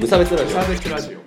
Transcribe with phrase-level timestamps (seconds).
[0.00, 1.20] 無差別ラジオ無差別ラジオ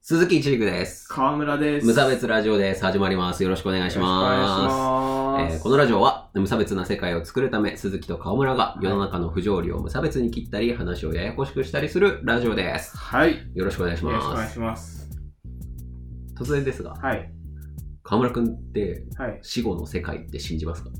[0.00, 1.06] 鈴木一陸です。
[1.08, 2.82] 川村です無差別ラジオです。
[2.82, 3.42] 始まります。
[3.42, 5.52] よろしくお願いします。
[5.54, 12.96] えーこのラジオは無差別な世界を作るため、鈴木と川村が世の中の不条理を無差別に切ったり、話をややこしくしたりするラジオです。
[12.96, 14.14] はいよろしくお願いします。
[14.14, 15.08] よろしくお願いします
[16.38, 17.30] 突然ですが、はい
[18.02, 20.90] 川村くんってはい死後の世界って信じますか？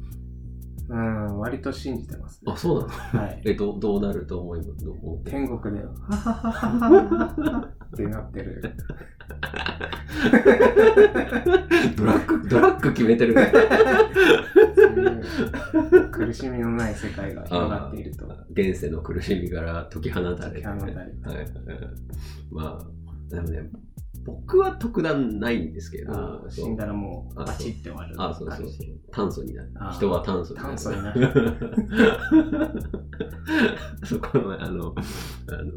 [0.91, 2.53] うん割と信じてますね。
[2.53, 3.21] あ、そうなの？
[3.21, 3.43] はい。
[3.47, 4.85] え、どどうなると思います
[5.25, 8.63] 天国ではははははってなってる。
[11.97, 13.35] ドラッグ、ドラッグ決めてる。
[16.11, 18.27] 苦しみのない世界が広がっていると。
[18.53, 21.29] 現世の苦しみから解き放たれて、解き放たれて。
[21.29, 21.47] はい。
[22.51, 23.71] まあ、でもね、
[24.31, 28.15] 僕は特段ないんですけど、死んだらもうあバチって終わる。
[28.19, 28.69] あ、そうそうそう。
[29.13, 29.71] 炭素になる。
[29.93, 30.69] 人は炭素になる。
[30.69, 31.33] 炭素になる。
[34.05, 34.95] そこの、あの、
[35.49, 35.73] あの、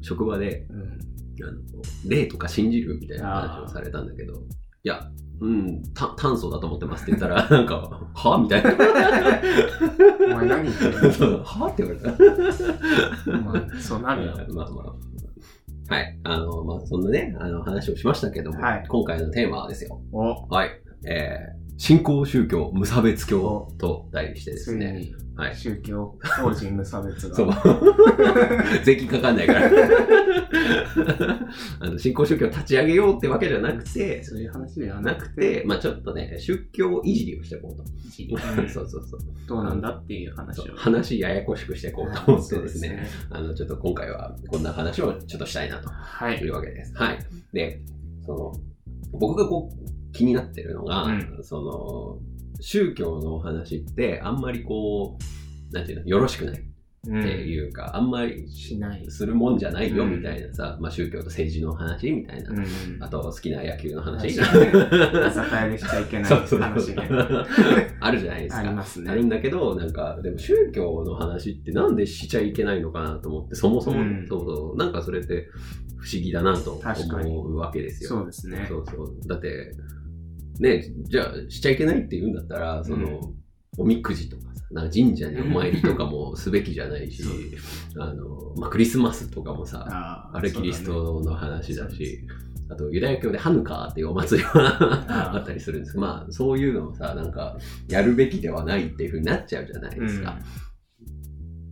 [0.00, 0.98] 職場で、うん。
[1.42, 1.58] あの、
[2.06, 4.34] 霊とか信じるみたいな話をされたんだけど、
[4.82, 5.10] いや、
[5.40, 8.38] うん、た炭素だと思ってますって言ったら、 なんか、は？
[8.38, 8.70] みたいな。
[8.72, 11.66] お前何言ってる そうは？
[11.66, 13.38] って言われた。
[13.38, 14.34] まあそうなるよ。
[14.54, 14.94] まあまあ。
[15.90, 16.18] はい。
[16.22, 20.00] あの、まあ、そんなね、あの、話をしましたけども、はい今回のテーマはですよ。
[20.12, 20.70] おはい。
[21.04, 25.00] えー、新興宗教無差別教と題してですね。
[25.34, 25.56] はい。
[25.56, 27.50] 宗教法人無差別がそう。
[28.84, 29.70] 税金かかんないから。
[31.80, 37.82] あの、新興宗教を立ち上げようってわけじゃなくて、そういう話ではななくくて、て、まあちょっとね、宗教いじりをしていこうと。
[37.82, 39.20] うん そうそうそう。
[39.48, 40.64] どうなんだっていう話を。
[40.76, 42.88] 話ややこしくしていこうと思ってですね。
[42.88, 46.92] そうですねあの、ちょっと今回はこんな話をちょっとしたいなとはいいうわけです。
[46.94, 47.18] はい。
[47.54, 47.80] で、
[48.26, 48.52] その、
[49.18, 56.62] 僕がこう、気になってるのが、うんその、宗教のお話ってあんまりこう、なんていうの、よろしくないっ
[57.08, 59.10] うんていうか、あんまりしない。
[59.10, 62.66] するもんじゃないようんみたいなさ、まあ宗教と政治の話みたいな、うん。
[63.00, 67.08] あと好きな野球の話、居酒屋でしちゃいけない話ね。
[68.00, 68.60] あるじゃないですか。
[68.60, 75.48] ありますねあるんだけど、なんか、でも宗教の話ってなんでしちゃいけないのかなと思って、そもそも、うんそうそう、なんかそれって
[75.96, 78.10] 不思議だなと思うわけですよ。
[78.10, 78.66] そうですね。
[78.68, 79.16] そうそう。
[79.26, 79.72] だって、
[80.60, 83.32] ね、じゃあしちゃいけないって言うんだったら、その、
[83.78, 87.22] おみくじとかさ、なんか神社にお参りとかもすべきじゃないし、
[87.98, 92.26] あの、まあ、クリスマスとかもさ、あれキリストの話だし、
[92.68, 95.38] あとユダヤ教でハヌカーっていうお祭り あはー。
[95.38, 100.38] あったりするんですけど、まあそういうのもさ、なんかやるべきではないっていうふうになっちゃうじゃないですか。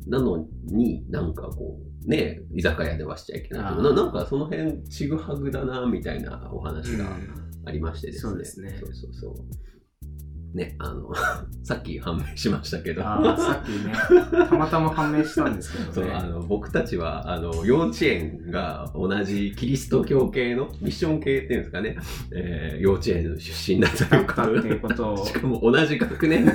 [0.09, 7.05] なのになんかこう、ね、居酒屋ではしちゃいけないななんかその辺ちぐはぐだなみたいなお話が
[7.69, 8.31] ありましてですね。
[8.31, 9.35] そうですねそうそうそう。
[10.55, 11.13] ね、あの、
[11.63, 13.93] さっき判明しましたけど、あーさっきね、
[14.49, 16.13] たまたま判明したんですけそうどね。
[16.13, 21.97] あの僕たちはあの幼稚園が同じキリスト教系のミッション系っていうんですかね、
[22.33, 26.53] えー幼稚園出身だというかだったっていうことを しかも同じ学年で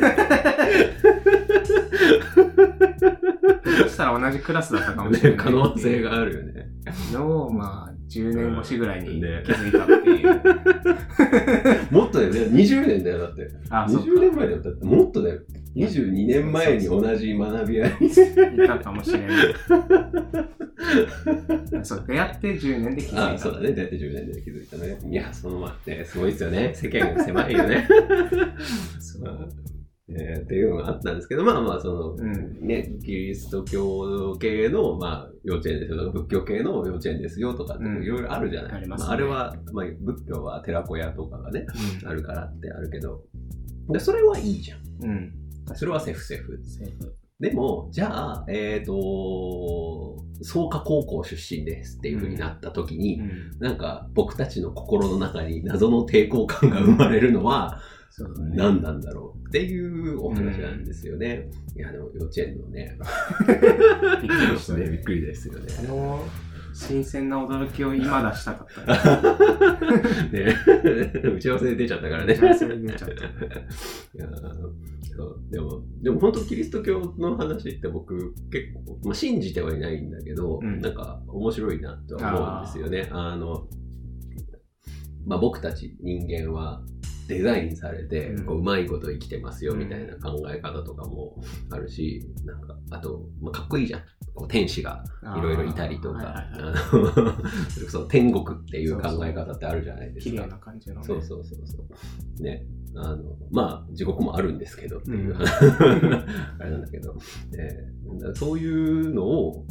[3.83, 5.37] そしたら同じクラスだったかもしれない。
[5.37, 6.73] 可能性があるよね。
[7.11, 7.82] の、まあ、
[8.19, 10.27] 10年越しぐらいに気ねづいたっていう。
[11.91, 13.49] もっとだよね、20年だよ、だって。
[13.69, 14.09] あ、そっか。
[14.09, 15.39] 20年前だよ、だってもっとだよ。
[15.75, 18.07] 22年前に同じ学び屋に。
[18.07, 18.11] い
[18.67, 19.29] たかもしれない。
[21.83, 23.33] そう、出会って10年で気づいた。
[23.33, 24.97] あそうだね、だって10年で気づいたね。
[25.09, 26.71] いや、そのまね、すごいですよね。
[26.75, 27.87] 世間が狭いよね。
[28.99, 29.49] そう
[30.09, 32.67] えーっていうのがあったんですけど、まあまあ、その、うん。
[32.67, 41.65] ね、キリスト教系の、まあ、幼稚園ですよとか、仏教系の幼稚園ですよとかってうんいろいろあるじゃない、ありますねあ、れは、まあ、仏教は寺子屋とかがね、
[42.01, 43.21] うんあるからってあるけど、
[43.89, 44.79] でそれはいいじゃん。
[45.03, 45.33] うん。
[45.75, 46.59] それはセーフセーフ。
[46.63, 47.15] セーフ。
[47.39, 53.51] でも、じゃあ、えっ、と、創価高校出身ですっていう風になった時に、うん。
[53.59, 57.81] なんか僕たちの心の中に謎の抵抗感が生まれるのは。
[58.55, 61.49] 何なんだろうっていうお話なんですよね。
[61.75, 62.95] いや、でも幼稚園のね、
[64.21, 64.89] びっくりしたね、ね。
[64.91, 65.73] びっくりですよね。
[65.79, 66.23] あの、
[66.75, 69.71] 新鮮な驚きを今出したかった
[70.31, 70.45] ね。
[70.45, 70.55] ね
[71.35, 72.33] 打ち合わせで出ちゃったからね。
[72.33, 73.19] 打ち合わせで出ちゃった い
[74.13, 74.27] や
[75.15, 75.39] そう。
[75.51, 80.81] でも、でも本当キリスト教の話って僕結構、まあ、信じてはいないんだけど、うん。
[80.81, 83.09] なんか面白いなとは思うんですよね。
[83.11, 83.67] あの、
[85.25, 86.83] まあ僕たち人間は
[87.27, 91.35] デザインされて、うんこううまいこと生きてますようんみたいな考え方とかも
[91.71, 94.01] あるし、なんか、あと、まあ、かっこいいじゃん。
[94.35, 95.03] こう天使が
[95.37, 96.43] いろいろいたりとか、
[97.69, 100.31] それこそ天国っていう考え方ってあるじゃないですか。
[100.31, 101.05] 綺麗な感じのね。
[101.05, 101.77] そうそうそうそ
[102.39, 102.43] う。
[102.43, 102.65] ね。
[102.95, 107.15] あの、まあ、地獄もあるんですけどっていう、うんあれなんだけど、
[107.57, 109.65] えーそういうのを、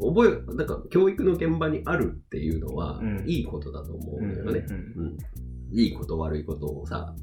[0.00, 4.66] 覚え、なんか教育の現場にあるっていうのはうん、いいことだと思うんだよね。
[4.68, 5.16] うんうん。
[5.72, 7.14] いいこと悪いことをさ、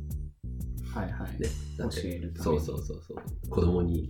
[0.94, 1.42] はいはい。
[1.42, 3.50] ね、だって教えるためにそうそうそうそう。
[3.50, 4.10] 子供に、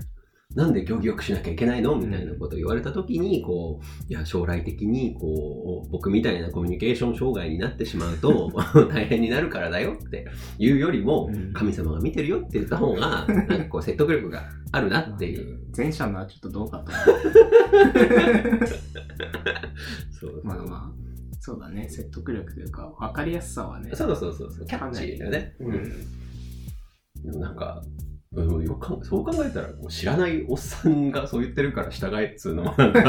[0.53, 1.95] なんで行儀よくしなきゃいけないの？
[1.95, 8.51] みたいなことを言われたときに、こう、いや、将来的に、こう、僕みたいなコミュニケーション障害になってしまうと、
[8.87, 10.27] 大変になるからだよって
[10.59, 15.59] いうよりもうん、神様が見てるよって言った方が、なんかこう、説得力があるなっていう。
[15.75, 18.67] 前者のはちょっとどうかと思う。
[20.11, 21.04] そうまあまあ、
[21.45, 21.87] そうだね。
[21.89, 23.91] 説得力というか、分かりやすさはね。
[23.93, 25.55] そうそうそうそう、キャッチーだよね。
[25.59, 25.83] うん。
[27.23, 27.83] でもなんか、
[28.31, 33.01] うんよくそう考えたら、こう知らないおっさんがそう言ってるから従えっつうのもなんか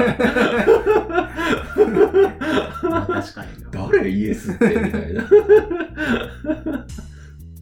[2.83, 3.71] まあ確かにな。
[3.71, 5.25] 誰イエスってみたいな。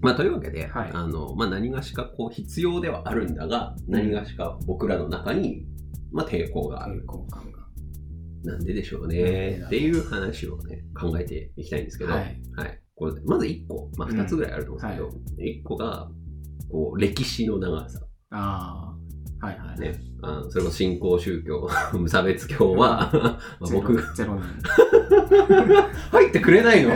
[0.03, 5.67] まあ、というわけで、はいあのまあ、何がしかこう必要ではあるんだが、何がしか僕らの中に、
[6.11, 7.03] まあ、抵抗がある。
[7.03, 7.64] 抵抗感が。
[8.45, 9.63] なんででしょうね。
[9.67, 12.35] っていう話をね、考えていきたいんですけど、ははい。
[12.35, 12.35] い。
[12.95, 16.09] これまず1個、まあ、2つぐらいあると思うんですけど、1個が、
[16.71, 18.01] こう、歴史の長さ。
[18.31, 18.95] あ
[19.41, 19.81] あ、はいはい。
[19.81, 21.69] ね、あのそれこそ新興宗教、
[21.99, 23.11] 無差別教は、
[23.61, 24.45] まあ僕、ゼロ年。
[26.13, 26.91] 入ってくれないの。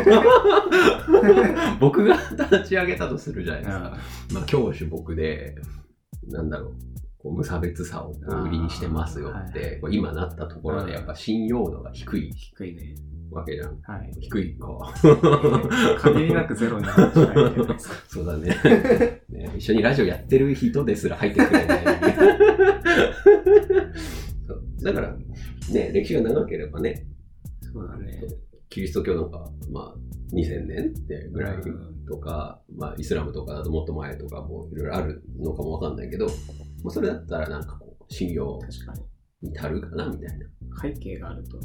[1.81, 3.99] 僕が立ち上げたとするじゃないですか。
[4.35, 5.57] まあ、教主僕で、
[6.29, 6.75] なんだろう、
[7.29, 8.13] こう無差別さを
[8.45, 12.95] 売りにしてますよって、はい今なったところでやっぱ信用度が低い低いね。
[13.31, 13.79] わけじゃん。
[13.83, 14.11] はい。
[14.21, 14.69] 低いか。
[16.01, 17.95] 限りなくゼロになっちゃうじゃないですか。
[18.09, 18.49] そうだね
[19.29, 19.53] ね。
[19.57, 21.85] 一緒にラジオやってる人ですら入ってくれない。
[24.83, 25.15] だから、
[25.73, 27.07] ね、歴史が長ければね、
[27.61, 28.23] そうだね。
[28.71, 31.57] キリスト教なんか、まあ、2000年ってぐらい
[32.07, 36.27] とか、まあ、イスラムとかだともっと前とかもいろいろあるのかもわかんないけど、
[36.85, 39.51] まあ、それだったらなんかこう、信用確かに。
[39.51, 40.47] に足るかなみたいな。
[40.81, 41.59] 背景があると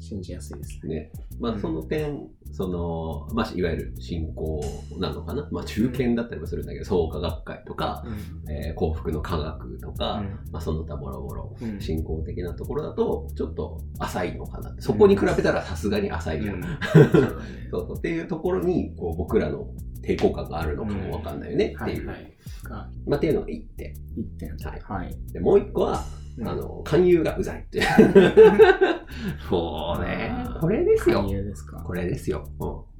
[0.00, 0.94] 信じやすいですね。
[0.94, 1.12] ね。
[1.40, 4.60] まあ、うんその点、その、まあ、いわゆる信仰
[4.98, 5.48] なのかな。
[5.50, 8.52] まあ、中堅だったりもするんだけど、創価学会とか、うん。
[8.52, 10.22] えー幸福の科学とか、
[10.52, 14.74] まあ、その他もろもろ、うん信仰的なところだと、ちょっと浅いのかな。
[14.78, 16.62] そこに比べたらさすがに浅いじゃん。
[17.70, 19.66] そうっていうところに、こう、僕らの
[20.06, 22.06] 抵抗感があるのかもわかんないよねっていう。
[22.06, 22.36] はいはい。
[22.62, 23.94] がまあ、っていうのが一点。
[24.16, 24.56] 一点。
[24.56, 25.32] はいはい。
[25.32, 26.04] で、もう一個は、
[26.38, 27.82] うんあの、勧誘がうざいって。
[29.48, 30.54] そうねあ。
[30.56, 31.28] ーこれですよ勧。
[31.30, 31.82] 誘ですか。
[31.82, 32.44] これですよ。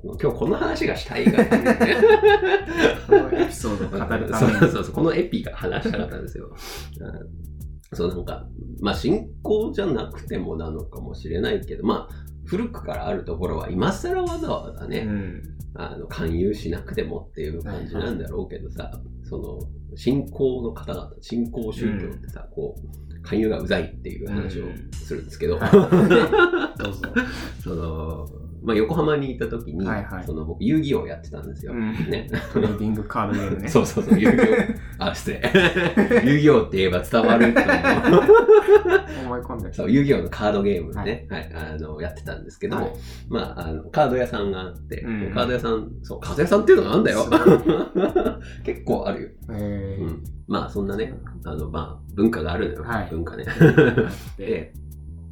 [0.02, 1.48] うん、今日この話がしたいがね
[3.06, 4.58] このエピソードを語るために。
[4.58, 6.46] そうそうそう、このエピが話したかったんですよ。
[7.00, 7.56] うん
[7.92, 8.46] そう、なんか、
[8.80, 12.14] まあ、信仰じゃなくてもなのかもしれないけど、まあ、
[12.44, 15.42] 古くからあるところは、今更わざわざね、うん。
[15.78, 18.90] あの、勧誘しなくてもっていう感じなんだろうけどさ、
[19.28, 25.70] その、信仰の方々、信仰宗教ってさ、こう、勧誘がうざいっていう話をするんですけど、はい。
[26.82, 27.02] どうぞ。
[27.62, 28.28] その、
[28.66, 31.72] まあ、横浜にいた時に、はいはいその僕、遊戯王やってたんですよ。
[31.72, 32.28] うんね。
[32.52, 33.68] トレーディングカードゲームね。
[33.70, 34.42] そうそうそう、遊戯
[34.98, 35.06] 王。
[35.06, 35.40] あ、失礼。
[36.24, 37.60] 遊戯王って言えば伝わると
[39.24, 42.92] 思い込んでそう、遊戯王のカードゲームね、はい、あの、やってたんですけど、はい
[43.28, 47.24] まあ、あの、カード屋さんがあって、うんカード屋さん、そう、カード屋さんっていうのがあんだよ。
[48.66, 49.28] 結構あるよ。
[49.52, 50.24] えうん。
[50.48, 51.14] まあ、そんなね、
[51.44, 52.82] あの、まあ、文化があるのよ。
[52.82, 53.44] はい文化ね。
[53.46, 54.08] ー。
[54.36, 54.72] で、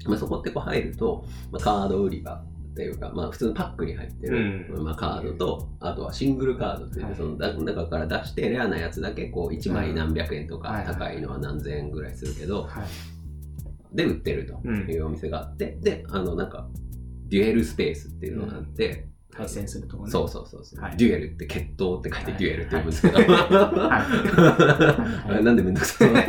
[0.06, 2.40] まあ、そこってこう入ると、まあ、カード売り場
[2.74, 4.84] っていうか、まあ、普通のパックに入ってる、うん。
[4.84, 7.30] まあ、カードと、あとはシングルカードって言って、はい。
[7.30, 12.80] そのだ中から出して、レアなやつだけ、こう、1枚何百円とか、高いのは何千円ぐらいするけど、は
[13.92, 13.96] い。
[13.96, 14.90] で、売ってるとうん。
[14.90, 16.68] いうお店があって、で、あの、なんか、
[17.28, 20.10] デュエルスペースっていうのがあって、対戦するとこね。
[20.10, 20.96] そうそうそうそう、はい。
[20.96, 22.40] デュエルって決闘って書いてはい。
[22.40, 23.18] デュエルって呼ぶんですけど、
[25.42, 26.08] なんでめんどくさい。
[26.10, 26.14] の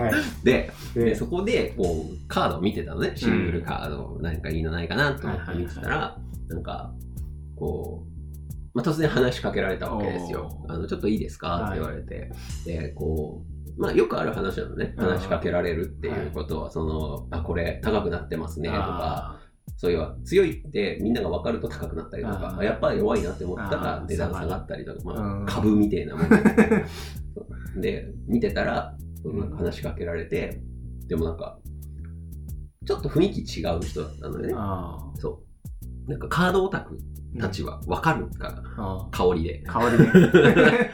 [0.00, 0.44] はい。
[0.44, 0.72] で、
[1.04, 6.92] でで、そこでこうカードを見てたのね、シングルカード、何かいいのないかなと思って見てたら、なんか、
[7.56, 8.10] こう、
[8.74, 10.64] まあ、突然話しかけられたわけですよ。
[10.68, 11.66] あのちょっといいですか？
[11.68, 12.30] って言われて、
[12.64, 13.42] で、こ
[13.78, 14.94] う、まあよくある話なのね。
[14.96, 18.68] 話しかけられるっていうことは、その、あ、これ高くなってますね。
[18.68, 18.80] とか、
[19.36, 19.40] あ
[19.76, 22.58] そういう強いってみんなが分かると高くなったりとか。
[22.62, 26.28] やっぱり弱いなって思ったら値段下がったりとか、まうんあ、株みたいなもん
[27.80, 28.94] で、見てたら、
[29.56, 30.60] 話しかけられて、
[31.10, 31.58] でもなんか、
[32.86, 35.42] ちょっと雰囲気違う人だったのよねそ
[36.06, 36.08] う。
[36.08, 36.96] なんかカードオタク
[37.38, 39.62] たちはわかるから、あ香りで。
[39.68, 40.06] あ香りで。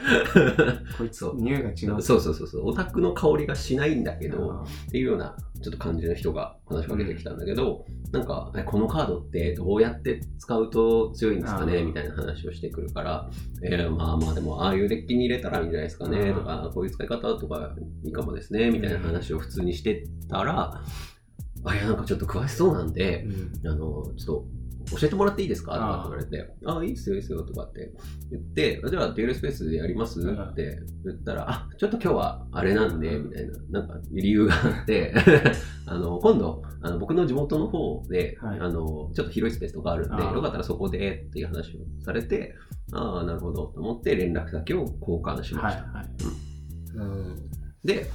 [0.97, 2.01] こいつ匂いが違う。
[2.01, 11.83] そうそうそうそう、オタクの香りがしないんだけど、あっていうようなちょっと感じの人が話しかけてきたんだけど、なんか、えこのカードってどうやって使うと強いんですかね？
[11.83, 13.29] みたいな話をしてくるから、
[13.63, 16.33] えーまあまあでも、ああいうデッキに入れたらいいんじゃないですかね？
[16.33, 18.69] とか、こういう使い方とかいいかもですね？
[18.71, 20.81] みたいな話を普通にしてたら、
[21.63, 23.25] あ、いや、なんかちょっと詳しそうなんで、
[23.63, 23.67] うん。
[23.67, 24.45] あの、ちょっと、
[24.91, 25.73] 教えてもらっていいですか？
[25.73, 27.91] とかあって言われて、ああ、いいっすよ、いいっすよ、とかって
[28.31, 30.39] 言って、じゃあ、デュエルスペースでやりますうん。
[30.41, 35.13] って言ったら、あ、ちょっと今日はあれなんで、みたいな、なんか理由があって、
[35.85, 38.59] あの、今度、あの僕の地元の方で、はい。
[38.59, 42.55] あの、ちょっと広いスペースとかあるんで、よかったらそこでっていう話をされて、
[42.93, 45.83] ああ、なるほど、と思って連絡先を交換しました。
[45.83, 46.07] はいはい。
[46.95, 47.03] う
[47.33, 47.35] ん。
[47.83, 48.09] で、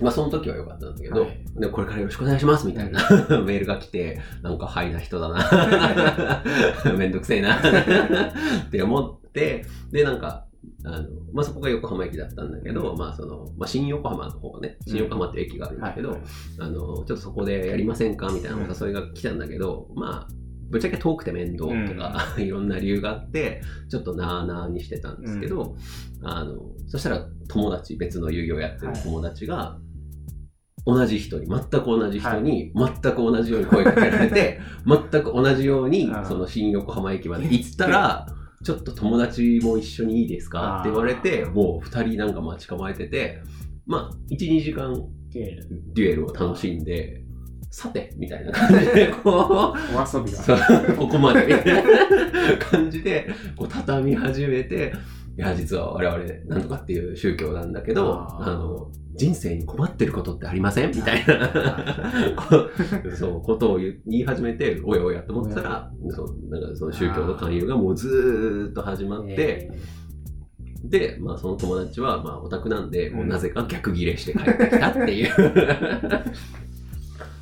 [0.00, 1.44] まあその時は良かったんだけど、はい。
[1.56, 3.00] でこれからよろしくお願いしますみたいな
[3.42, 6.42] メールが来て、なんかハイな人だな。
[6.96, 7.56] めんどくせえな。
[7.60, 10.46] って思って、で、なんか、
[10.84, 12.98] あの、まあそこが横浜駅だったんだけど、うん。
[12.98, 16.20] まあその、まあ新横浜の方ね、新横浜って駅があるんだけど、はい。
[16.58, 20.34] あの、ちょっとそこでやりませんかみたいなお誘いが来たんだけど、まあ、
[20.70, 25.76] ぶっちゃけ遠くて面倒とか、いろんな理由があって、ちょっとなーなーにしてたんですけど、
[26.22, 26.54] あの、
[26.88, 29.78] そしたら友達、別の遊戯をやってる友達が、
[30.86, 38.26] 同じ人に、全く同じ人に、全く同じように声かけられて、 全く同じようにその新横浜駅まで行ったら、
[38.62, 40.78] ちょっと友達も一緒にいいですか？
[40.80, 43.40] って言われて、もう二人なんか待ち構えてて、
[43.86, 44.94] まあ、1、2時間
[45.30, 45.58] で、
[45.94, 47.22] デュエルを楽しんで、
[47.70, 50.94] さて、みたいな感じで、こう、お遊びそうが。
[50.96, 51.82] ここまでみたいな
[52.70, 54.92] 感じで、こう畳み始めて、
[55.36, 60.90] いや、実は我々、なんとかっていう宗教なんだけど、あの、人生に困ってることってありません？
[60.90, 61.52] みたいな、
[63.16, 69.70] そう、ことを言い始めて、おやおやと思ってたら、そう、なんかその宗教の勧誘がもうずーっと始まって、
[70.84, 75.32] で、まあその友達は、まあオタクなんで、もうなぜか逆ギレして帰ってきたっていう。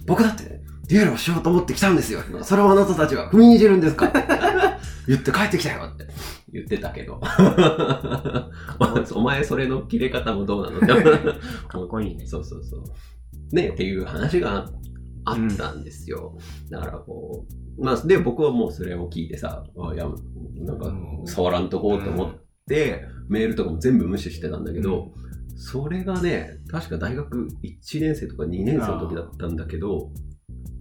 [0.07, 2.21] 僕だって、デュエルをしようと思ってきたんですよ。
[2.43, 4.12] それをあなたたちは踏みにじるんですか
[5.09, 6.07] 言って帰ってきたよって
[6.52, 7.21] 言ってたけど。
[9.14, 10.80] お前それの切れ方もどうなの。
[11.68, 12.26] かっこいいね。
[12.26, 13.54] そうそうそう。
[13.54, 14.71] ね、っていう話が
[15.25, 16.37] あったんですよ。
[16.71, 17.47] だからこ
[17.78, 20.06] う、まあ、で、僕はもうそれを聞いてさ、あいや、
[20.56, 20.94] なんか、
[21.25, 22.35] 触らんとこうと思っ
[22.68, 25.12] て、メールとかも全部無視してたんだけど、
[25.56, 30.11] それがね、確か大学1年生とか2年生の時だったんだけど、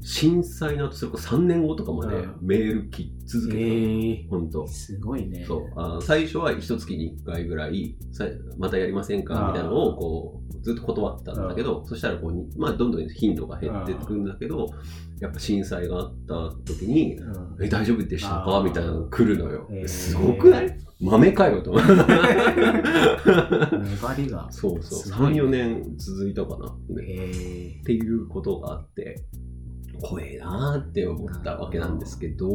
[0.03, 2.36] 震災の後、それこそ3年後とかまでうん。
[2.41, 3.65] メール来続けてた。
[3.67, 4.67] ええほんと。
[4.67, 5.46] すごいね。
[5.48, 5.62] そう。
[5.75, 8.25] あ最初は一月に1回ぐらいさ
[8.58, 14.67] またやりませんかみたいなのをこうずっと断ってたんだけどそしたらこうに、まあ、どんどん頻度が減っていくんだけど
[15.20, 19.67] やっぱ震災があった時にうん「え大丈夫でしたか?」みたいなのが来るのよ。
[19.72, 19.88] へー。
[19.88, 20.77] すごくない？
[21.00, 21.89] 豆かよと思って
[23.77, 24.48] 粘りが。
[24.51, 25.29] そうそう。
[25.31, 25.39] ね。
[25.41, 29.24] 34年続いたかな、ねえっていうことがあって
[30.01, 32.48] 怖えなーって思ったわけなんですけど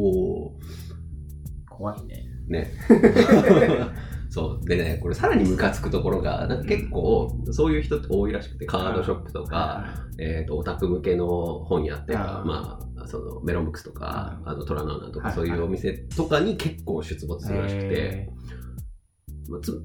[1.77, 2.25] 怖いね。
[2.47, 2.71] ね。
[4.29, 4.65] そう。
[4.67, 9.85] でね、これさらにムカつくところが、なんか結構、そういう人って多いらしくて、カードショップとか、
[10.19, 11.27] えっ、と、オタク向けの
[11.59, 18.29] 本屋っていうかまあ、その、メロンブックスとか、うんあの、トラノーナとか、はいそういうお店とかに結構出没するらしくて、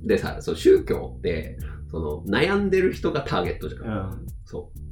[0.04, 1.59] でさ、そう宗教って、
[1.90, 4.26] その、悩んでる人がターゲットじゃん。
[4.45, 4.92] そう。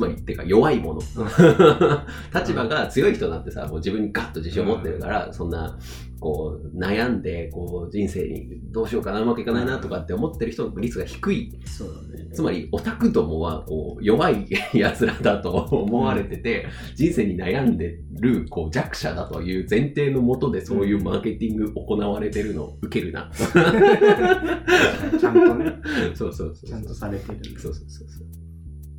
[0.00, 1.00] つまり、ってか、弱いもの。
[2.34, 5.78] 立場が強い人なんてさ、もう自分にガッと自信を持ってるから、そんな、
[6.18, 11.52] こう、悩んで、こう、人生にどうしようかな、うまくいかないなとかって思ってる人の率が低い。
[11.66, 12.30] そうだね。
[12.32, 23.30] つまり、オタクどもは、こう、弱い 奴らだと思われてて、人生に悩んでる、こう、弱者だという前提のもとで、そういうマーケティング行われてるのを受けるな。
[25.18, 25.74] ちゃんとね、
[26.14, 26.68] そうそうそう。
[26.68, 28.39] ちゃんとされてるそうそうそうそう。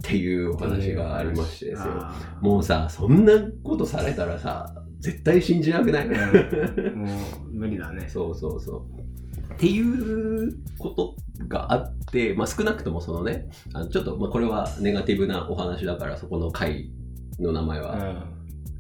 [0.02, 2.12] っていうお話がありましてですよ。
[2.42, 8.08] もうさ、そんなことされたらさ、絶対信じなくない、うんもう無理だね。
[8.10, 9.54] そうそうそう。
[9.54, 11.16] っていうこと
[11.48, 16.92] があって、まあ、少なくともそのね、あのちょっと、まあ、これはネガティブなお話だから、そこの回
[17.40, 18.16] の名前はうん。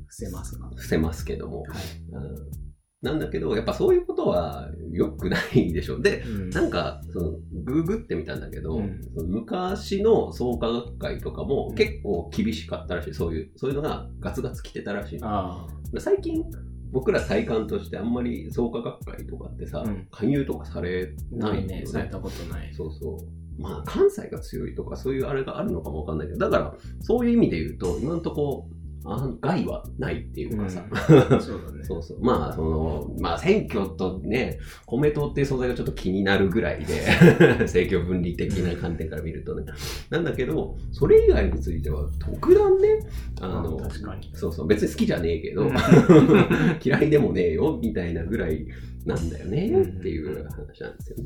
[0.07, 0.67] 伏せますが。
[0.69, 1.67] 伏せますけども、はい。
[2.13, 2.60] うん
[3.01, 5.99] なんだけど、やっぱそういうことは良くないでしょ。
[5.99, 7.31] で、うんなんか、その、
[7.63, 13.13] ググってみたんだけど、うん昔の創価学会とかもうん結構厳しかったらしい。
[13.13, 15.19] そういう、そういうのがガツガツ来てたらしい。
[15.21, 15.65] あ
[15.97, 16.43] 最近、
[16.91, 21.35] 僕ら体感としてあんまり創価学会とかってさ、うん勧誘とかされあ。
[21.35, 21.79] なないいね。
[21.79, 21.85] ね。
[21.87, 22.71] されたことない。
[22.73, 23.61] そうそう。
[23.61, 28.67] まあ、関西が強いとかそういうあれがあるのかもわかんないけど、だから、そういう意味で言うと、今のとこ
[29.03, 30.83] ろ、案外はないっていうかさ、
[31.39, 31.83] そうだね。
[31.83, 32.23] そうそう。
[32.23, 37.01] まあ、その、まあ、選挙とね、公明党っていう素材がちょっと気になるぐらいで、
[37.61, 39.65] 政教分離的な観点から見るとね。
[40.09, 42.99] なんだけど、それ以外については、特段ね、
[43.41, 44.29] あの、あ確かに。
[44.33, 45.71] そうそう、別に好きじゃねえけど、うん
[46.83, 48.65] 嫌いでもねえよ、みたいなぐらい
[49.05, 51.23] なんだよね、っていう話なんですよね。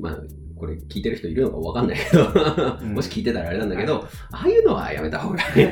[0.00, 0.18] まあ、
[0.56, 2.26] これ聞いてる人いるのかわかんないけど、
[2.82, 5.62] うんもし聞いてたらあれなんだけど、ああいうのはやめた方がい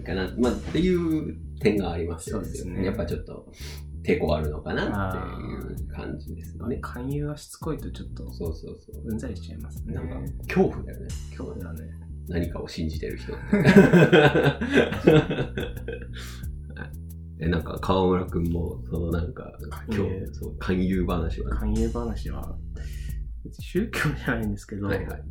[0.00, 3.46] いかな、まあ、っていう点がありますよそうですねやっぱちょっと
[4.04, 6.78] 抵抗あるのかなっていう感じですね。
[6.80, 9.02] 勧誘はしつこいとちょっとそうそうそう。
[9.04, 9.94] うんざりしちゃいますね。
[9.94, 10.16] なんか、
[10.48, 11.08] 恐怖だよね。
[11.36, 11.80] 今日だね。
[12.28, 13.42] 何かを信じてる人って。
[17.42, 22.56] え、なんか、川村くんも、そのなんか、勧誘今日、そう、勧誘話は、勧誘話は、
[23.58, 25.22] 宗教じゃないんですけど、はいはい。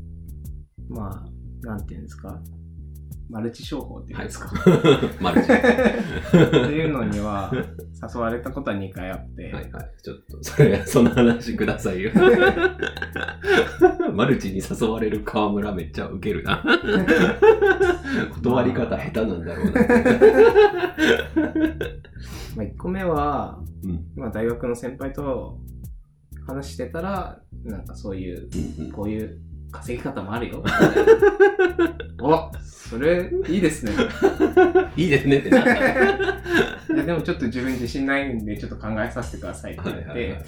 [0.89, 2.41] まあ、なんていうんですか、
[3.29, 4.51] マルチ商法っていうんですか？
[5.21, 5.51] マルチ。
[5.51, 5.61] はっ
[6.31, 7.51] ていうのには、
[8.13, 9.71] 誘われたことは2回あって、いはい。
[10.03, 12.11] ちょっと、それ、その話くださいよ。
[14.13, 16.63] マルチに誘われる川村めっちゃウケるな。
[18.33, 19.71] 断り方下手なんだろうな。
[22.55, 24.05] まあ、1個目は、うん。
[24.15, 25.57] まあ、大学の先輩と
[26.45, 29.39] 話してたら、なんかそういう、うんうんこういう
[29.71, 30.63] 稼ぎ方もあるよ。
[32.21, 33.91] おそれ、いいですね。
[34.97, 35.71] いいですねってなった。
[36.93, 40.41] いやでもちょっと自分自信ないんで、ちょっと考えさせてくださいって言って、はいはいはい。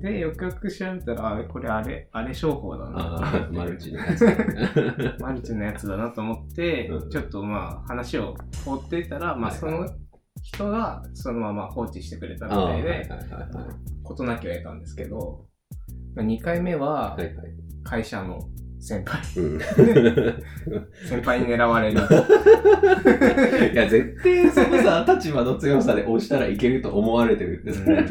[0.00, 3.48] で、よくよく調べたら、あこれあれ、あれ商法だな。
[3.52, 4.24] マルチのやつ。
[5.20, 8.34] マルチのやつだなと思って、うんちょっとまあ話を
[8.64, 9.86] 放っていたら、まあはいその
[10.42, 13.18] 人がそのまま放置してくれたみああ、たいいはいはいはい。
[14.02, 15.44] 事なきを得たんですけど、
[16.16, 17.61] 2回目ははいはい。
[17.82, 18.40] 会社の
[18.80, 19.60] 先輩、うん。
[21.06, 22.00] 先輩に狙われる。
[23.72, 28.06] いや、絶対そのさ、立場の強さで押したらいけると思われてるんですね。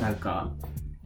[0.00, 0.52] なんか、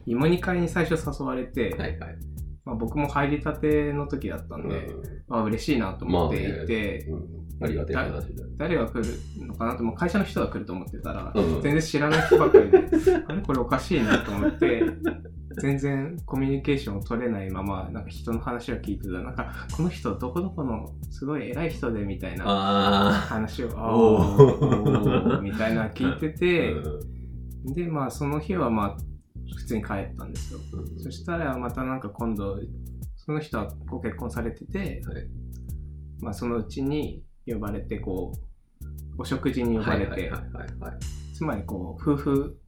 [0.06, 2.16] 芋煮会に最初誘われて、はいはい。
[2.64, 4.88] まあ、僕も入りたての時だったんで、
[5.28, 8.44] まあ嬉しいなと思っていて、うんありがたい話だ。
[8.56, 12.78] 誰が来るのかなと、もう会社の人が来ると思ってたら、うん全然知らない人ばっかりで、
[13.28, 13.42] あれ？
[13.42, 14.82] これおかしいなと思って、
[15.60, 26.38] 全然コミュニケーションを取れないまま、なんか人の話を聞いてたら、なんか、この人どこどこのすごい偉い人でみたいなあ話を、あおおーみたいな聞いてあ。
[26.38, 28.96] て、うんで、まあその日はまあ、
[29.54, 30.60] 普通に帰ったんですよ。
[30.72, 32.58] うんそしたらまたなんか今度、
[33.16, 35.00] その人はご結婚されてて、はい
[36.20, 38.32] まあそのうちに呼ばれて、こ
[39.18, 40.32] う、お食事に呼ばれて。
[41.34, 42.58] つまりこう、夫婦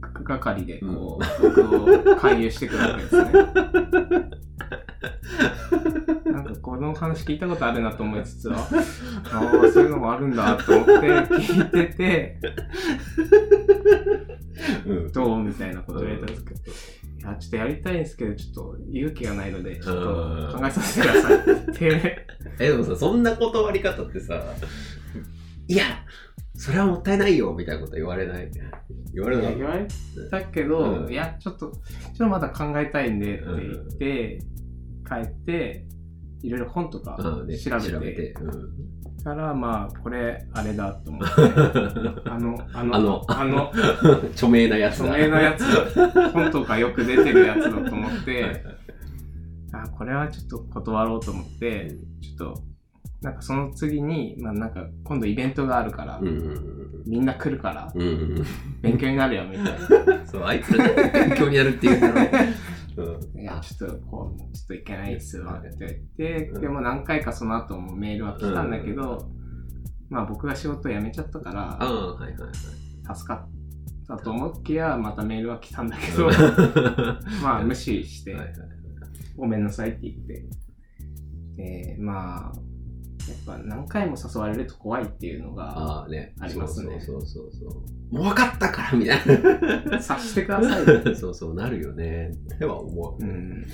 [0.00, 1.60] 係でこう、僕
[2.12, 3.32] を勧誘してくるわけですね。
[6.32, 12.38] なんかこの話聞いたことあるなと思いつつ、ああー、そういうのもあるんだと思って聞いてて、
[14.86, 15.12] うん。
[15.12, 16.64] どうみたいなことを言われたんですけど、い
[17.22, 19.96] や、ちょっとやりたいんですけど、ちょっと勇気がないので、ちょっ
[20.52, 21.40] と考えさせてくださいっ
[21.74, 22.26] て、
[22.58, 24.42] え、でもさ、そんな断り方ってさ、
[25.68, 25.84] いや、
[26.60, 28.50] それはもったいないよ、みたいなこと言われない。
[29.14, 29.88] 言われない言われ
[30.30, 31.10] たけど、うん。
[31.10, 31.78] いや、ちょっと、ちょ
[32.12, 34.38] っとまだ考えたいんでって言って、
[35.08, 35.86] 帰って、
[36.42, 38.34] いろいろ本とか調べて、調べて。
[38.42, 39.24] うん。
[39.24, 41.34] から、まあ、これ、あれだと思って、
[42.28, 43.24] あの、あの、あの。
[43.26, 43.72] あの、
[44.32, 45.14] 著名なやつだ。
[45.14, 45.60] 著名なやつ。
[46.14, 48.64] だ、本とかよく出てるやつだと思っはいて、
[49.72, 52.69] あ、これはちょっと断ろうと思って、ちょっと、
[53.22, 56.28] なんかその次に、まあなんか今度イベントがあるから、うん。
[56.28, 58.02] うんみんな来るから、うん。
[58.02, 58.46] うん
[58.82, 60.26] 勉強になるよみたいうん。
[60.28, 63.40] そう、あいつらね勉強になるっていうんだろう。
[63.40, 66.60] いや、ちょっと、こう、ちょっといけないっすわって言って、うん。
[66.60, 69.30] でも何回かその後もメールは来たんだけど、
[70.08, 73.16] まあ僕が仕事辞めちゃったから、はいはいはい。
[73.16, 73.48] 助かっ
[74.06, 76.28] たと思っきや、またメールは来たんだけど、
[77.42, 78.54] まあ無視してはい、はい。
[79.36, 80.44] ごめんなさいって言って、
[81.56, 82.52] で、まあ、
[83.28, 87.80] やっぱ何回も誘われると怖いっていうのが、ありますねそうそうそうそ
[88.10, 88.14] う。
[88.14, 89.18] もう分かったからみたい
[89.88, 90.00] な。
[90.00, 90.84] 察してください。
[91.14, 92.32] そうそう、なるよね。
[92.58, 93.22] では思う。
[93.22, 93.66] うん。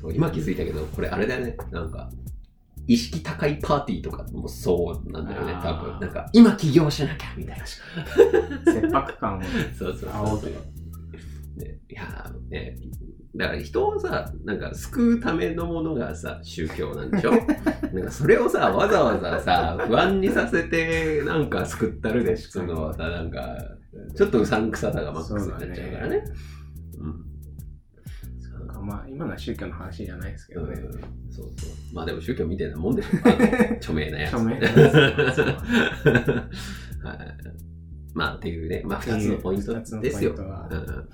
[0.00, 1.56] そう今気づいたけど、これあれだよね。
[1.70, 2.10] なんか、
[2.86, 6.00] 意識高いパーティーとかもそうなんだよね、多分。
[6.00, 7.64] なんか、今起業しなきゃみたいな。
[7.66, 9.42] 切迫感を
[9.76, 10.54] そうそうそう煽そうる。
[11.56, 12.76] ね、いやーね、
[13.36, 17.32] だから人をさ、なんか救うためのものがさ、宗教なんでしょ？
[17.92, 23.56] なんかそれをさ、わざわざさ、不安にさせて、なんか救ったるでしつうのはさ、なんか、
[24.16, 26.24] ちょっとうさんくささがマックスになっちゃうからね。
[27.00, 27.24] うん。
[28.58, 30.74] なんかまあ、今のは宗教の話じゃないですけどね。
[30.80, 30.92] うん
[31.32, 31.70] そうそう。
[31.92, 33.08] まあでも宗教みたいなもんでしょ。
[33.78, 34.34] 著名なやつ。
[34.34, 35.54] 著名なやつは
[37.14, 37.36] い。
[38.14, 40.34] まあっていうね、まあ二つのポイントですよ。
[40.36, 41.08] うん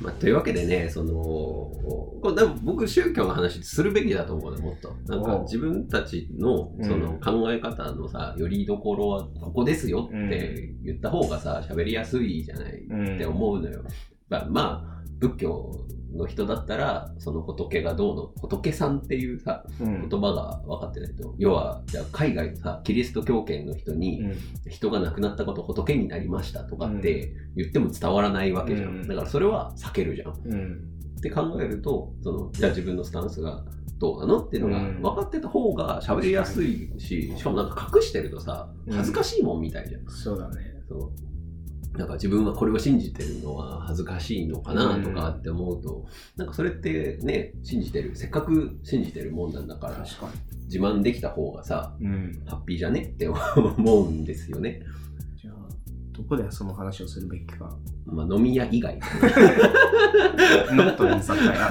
[0.00, 4.94] まあ、というわけでね、その、これ多分僕宗教の話するべきだと思うね、もっと。
[5.06, 13.82] なんか自分たちのうんその考え方のさ、よりどころはここですよって言った方がさ、喋りやすいじゃないうんって思うのよ。
[14.28, 21.34] まあ、まあ、仏教の人だったら、その仏がどうの、仏さんっていうさ、うん言葉が分かってないと。
[21.38, 24.36] 要は、じゃあ海外のさ、キリスト教圏の人に、うん
[24.68, 28.88] 人が亡くなったこと仏になりましたとかって言っても伝わらないわけじゃん。
[28.88, 30.32] うんだからそれは避けるじゃん。
[30.32, 30.80] っうん
[31.22, 33.64] て考えると、その、じゃあ自分のスタンスが
[33.98, 40.06] どうなのっていうのがうん分かってた方が喋りやすいし、しかもなんか隠してるとさ、恥ずかしいもんみたいじゃん。
[40.08, 40.56] そうだね。
[40.88, 41.10] そう。
[41.96, 46.06] なんか自分はこれを信じてるのは恥ずかしいのかなとかって思うと、
[46.36, 50.04] なんかそれってね、信じてる、せっかく信じてるもんなんだから、
[50.64, 52.06] 自慢できた方がさ、に。
[52.06, 52.42] うん。
[52.46, 54.82] ハッピーじゃねって思うんですよね。
[55.40, 55.54] じゃあ、
[56.12, 57.76] どこでその話をするべきか。
[58.04, 58.98] まあ飲み屋以外。
[60.72, 61.70] ノートに酒屋。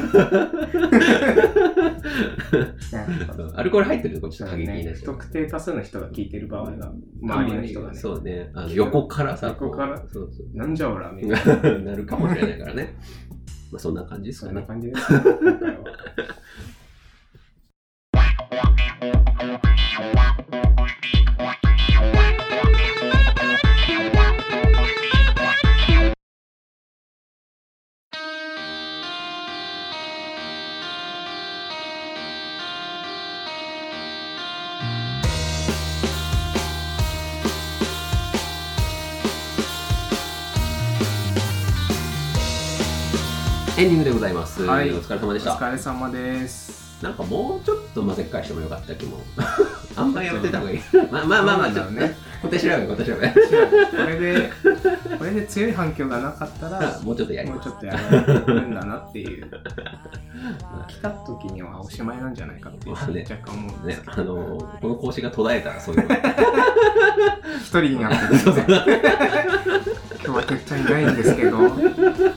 [3.56, 5.14] アルコール入ってるとこちょっと過激になっ不ちゃう。
[5.16, 8.52] 特定多数の人が聞いてる場合が、周りの人がね、そうね。
[8.54, 9.98] あの横からさ、横から？
[10.08, 11.80] そうそうなんじゃおら、みたいな。
[11.92, 12.96] なるかもしれないからね。
[13.72, 14.68] まあそんな感じですそんなかね。
[14.68, 15.20] 感じですね、
[43.78, 44.64] エンディングでございます。
[44.64, 45.52] はいお疲れ様おでした。
[45.52, 47.04] 疲れ様です。
[47.04, 49.18] なんかもうちょっと混ぜっ返してもよかった気も。
[49.98, 50.80] あんまやってた方がいい。
[51.12, 52.16] まあまあまあまあ、ちょっとねね。。
[52.42, 53.28] 小手調べ、小手調べ。
[53.28, 53.36] こ
[54.08, 54.52] れで、
[55.18, 57.60] これで強い反響がなかったら、 もうちょっとやりもう。
[57.60, 57.98] ちょっとや
[58.48, 59.52] るんだなっていう。
[60.88, 64.14] 来た時にはおしまいなんじゃないかっていうまあね若干思うんでねすけ、ど。
[64.14, 64.36] あの、
[64.82, 66.16] この講師が途絶えたらそういうの。
[67.60, 69.95] 一人になってるんで、
[70.26, 71.58] 今日はてっちゃんいないんですけど、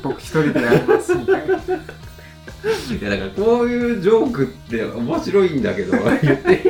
[0.02, 1.56] 僕一人でやりますみたいな。
[1.56, 1.60] い
[3.02, 6.02] やだからこういうジョークって面白いんだけど言
[6.34, 6.64] って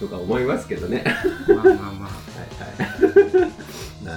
[0.00, 1.04] とか思いますけどね。
[1.46, 2.16] まあまあまあ、はい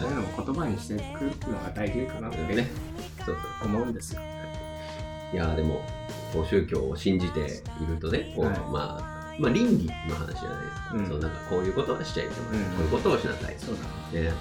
[0.02, 1.02] そういうのも言葉にしていく
[1.50, 2.56] のが大事かなってはい。
[2.56, 2.70] ね。
[3.26, 4.22] そうそう思うんですよ。
[5.34, 5.82] いやでも
[6.32, 7.44] こう宗教を信じてい
[7.88, 10.92] るとね、こうはいまあまあ倫理の話じゃないですか。
[10.94, 13.56] うんそうなんかこういうことはしちゃいけない、うんこういうことをしなさい。
[13.58, 13.78] そう
[14.14, 14.32] だね。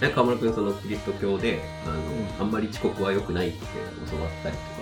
[0.00, 0.08] ね。
[0.08, 1.98] ね川村君そのキリスト教であの、ん
[2.40, 3.58] あんまり遅刻は良くないって
[4.10, 4.74] 教わったりとか。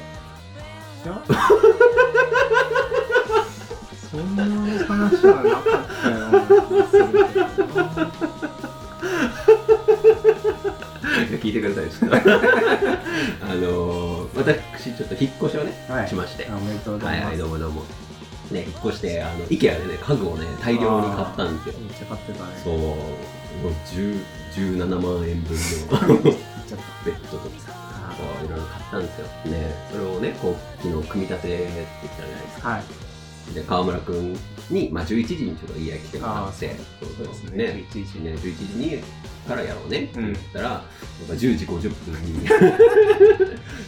[1.05, 1.23] いや
[4.11, 4.85] そんな話
[5.27, 5.63] はなかっ
[6.03, 6.17] たよ。
[11.43, 12.17] 聞いてください、ちょっと。
[12.17, 12.21] あ
[13.55, 16.47] のー私、ちょっと引っ越しをね、はいしまして。
[16.49, 17.39] おめでとうござはいいはい、ます。
[17.39, 17.83] どうもどうも。
[18.51, 21.81] ね、引っ越して、あの、IKEA でね、家具をね、大量に買ったんですよ。
[21.81, 22.51] めっちゃ買ってたね。
[22.63, 22.75] そう、
[23.63, 24.21] もう10
[24.53, 25.61] 17万円分の。
[27.05, 27.73] ベッドとかさ、
[28.45, 29.27] いろいろ買ったんですよ。
[29.51, 31.67] ね、それをね、こう、昨日組み立てて
[32.03, 32.69] きたじゃないですか。
[32.69, 32.85] はい。
[33.55, 34.39] で、川村くん
[34.71, 37.57] に、まあ、11時にちょっと家来てもらって、そうそうですね。
[37.57, 39.03] ね、11時ね、11時に
[39.49, 40.85] からやろうねって言ったら、
[41.21, 42.47] 僕は10時50分に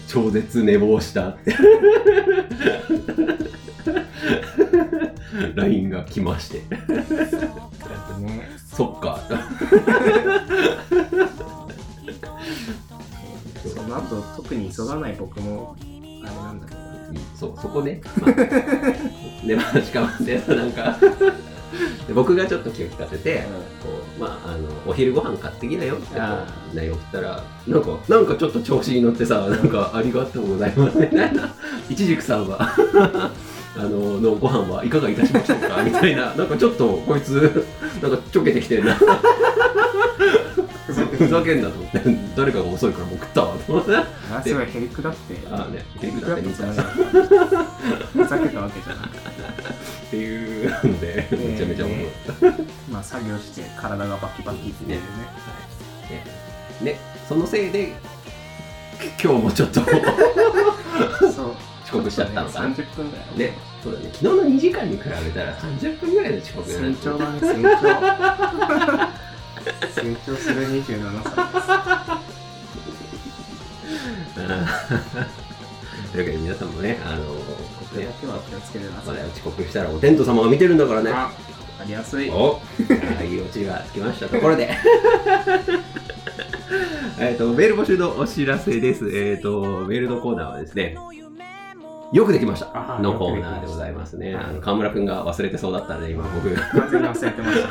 [0.09, 1.55] 超絶寝坊したって。
[5.55, 6.63] LINE が来まして。
[8.19, 8.51] ね。
[8.75, 9.21] そっか。
[13.63, 16.81] その後、特に急がない僕も、あれなんだけど。
[16.81, 16.85] うん
[17.39, 18.33] そうそこね、まあ、
[19.47, 20.97] でまあしかもねなんか
[22.09, 23.43] で僕がちょっと気を利かせて、
[23.83, 30.99] こうまあ、あのお昼ご飯買ってきなよってこあう LINE 送ったらなんかなんかちょっと調子に乗ってさなんかありがとうございます。
[30.99, 31.55] みたいな
[31.89, 33.31] いちじくさんは
[33.77, 36.35] あののご飯はいかがいたしましょうか みたいな。
[36.35, 37.67] なんかちょっとこいつ
[38.01, 38.97] なんかちょけてきてるな。
[41.15, 42.01] ふざけんなと思って
[42.37, 43.97] 誰かが遅いからもう食ったわと思って。
[43.97, 45.35] あすごいへりくだって。
[45.51, 46.77] ああねへりくだってじゃない。
[46.77, 46.79] っ
[48.13, 49.35] ふざけたわけじゃなくて。
[50.11, 50.67] てい。
[50.67, 51.95] うのでめちゃめちゃ面
[52.37, 52.63] 白かった。
[52.93, 54.87] まあ、作業して体がバキバキってい。
[54.87, 54.97] うね。
[56.11, 56.25] ね
[56.83, 57.71] ね、そのせい。
[57.71, 57.93] で
[59.23, 59.89] 今日もちょっとそ
[61.47, 61.57] う。
[61.85, 62.69] 遅刻しちゃったのかな。
[62.75, 63.39] 30分ぐらい。
[63.39, 64.09] ね、そうだね。
[64.13, 66.97] 昨日の2時間に比べたら30分ぐらいで遅刻成る。
[66.97, 69.25] 長だね、成長。
[70.03, 71.71] 成長する27歳です。
[74.37, 74.67] あ
[76.13, 79.15] というわけで皆さんもね、あのこれだけは気をつけてください。
[79.17, 81.11] まだ遅刻したらお天道様が見てるんだからね。
[81.13, 81.33] あ、
[81.85, 82.31] りやすい。
[82.31, 82.61] お
[83.19, 84.71] あいいオチがつきましたところで。
[87.19, 89.09] えっと、メール募集のお知らせです。
[89.11, 90.97] えっ、と、メールのコーナーはですね、
[92.13, 94.35] よくできましたのコーナーでございますね。
[94.35, 97.69] あの河村くんが忘れてそうだったので、今僕、完全に忘れてました。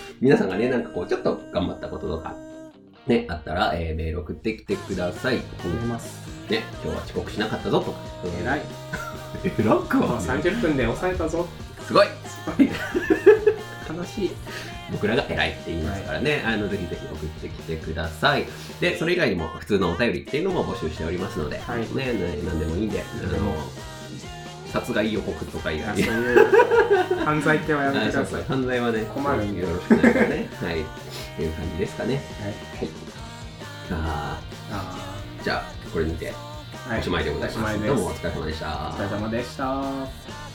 [0.20, 2.34] 皆さんがね、なんかこう、ちょっと頑張ったこととか、
[3.06, 5.40] ね、あったら、えーメール送ってきてください。
[5.64, 6.24] 思います。
[6.50, 7.98] ね、今日は遅刻しなかったぞとか。
[8.40, 8.60] 偉い。
[9.44, 11.46] えらくはね30分で抑えたぞ。
[11.86, 12.70] すごいすごい。
[13.96, 14.30] 悲しい。
[14.92, 18.46] 僕らが偉いって言いますからね、あの、ぜひぜひ送ってきてください。
[18.80, 23.04] で、それ以外にも普通のお便りっていうのも募集しておりますので、はいね、ね何でもいいんで、あ
[23.38, 23.54] の、
[24.72, 26.38] 殺害予告とか以外にいういう
[27.24, 28.44] 犯罪ってはやめてください。
[28.44, 30.48] 犯罪はね、困るんでよろしくないですね。
[30.60, 30.80] はい。
[30.80, 30.84] っ
[31.36, 32.14] ていう感じですかね。
[32.14, 32.52] はい。
[32.80, 32.88] はい。
[35.44, 36.32] じゃあ、これにて
[36.98, 37.58] おしまいでございます。
[37.58, 37.88] おしまい。
[37.88, 38.66] どうもお疲れ様でした。
[38.66, 40.53] お疲れ様でした。